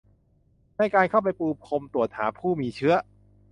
[0.77, 2.93] ในการเข้าไปปูพรมตรวจหาผู้มีเชื้อ